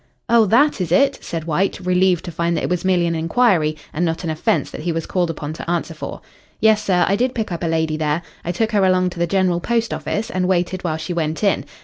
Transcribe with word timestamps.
"Oh, 0.27 0.45
that 0.47 0.81
is 0.81 0.91
it?" 0.91 1.23
said 1.23 1.43
White, 1.43 1.79
relieved 1.79 2.25
to 2.25 2.31
find 2.31 2.57
that 2.57 2.63
it 2.63 2.71
was 2.71 2.83
merely 2.83 3.05
an 3.05 3.13
inquiry 3.13 3.77
and 3.93 4.03
not 4.03 4.23
an 4.23 4.31
offence 4.31 4.71
that 4.71 4.81
he 4.81 4.91
was 4.91 5.05
called 5.05 5.29
upon 5.29 5.53
to 5.53 5.69
answer 5.69 5.93
for. 5.93 6.21
"Yes, 6.59 6.83
sir. 6.83 7.05
I 7.07 7.15
did 7.15 7.35
pick 7.35 7.51
up 7.51 7.61
a 7.63 7.67
lady 7.67 7.97
there. 7.97 8.23
I 8.43 8.51
took 8.51 8.71
her 8.71 8.83
along 8.83 9.11
to 9.11 9.19
the 9.19 9.27
General 9.27 9.59
Post 9.59 9.93
Office, 9.93 10.31
and 10.31 10.47
waited 10.47 10.83
while 10.83 10.97
she 10.97 11.13
went 11.13 11.43
in. 11.43 11.65